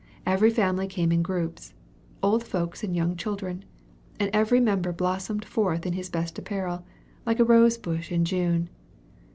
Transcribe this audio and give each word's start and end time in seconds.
Every 0.25 0.49
family 0.49 0.87
came 0.87 1.11
in 1.11 1.21
groups 1.21 1.75
old 2.23 2.43
folks 2.43 2.83
and 2.83 2.95
young 2.95 3.15
children; 3.15 3.63
and 4.19 4.31
every 4.33 4.59
member 4.59 4.91
blossomed 4.91 5.45
forth 5.45 5.85
in 5.85 5.93
his 5.93 6.09
best 6.09 6.39
apparel, 6.39 6.83
like 7.23 7.39
a 7.39 7.45
rose 7.45 7.77
bush 7.77 8.11
in 8.11 8.25
June. 8.25 8.69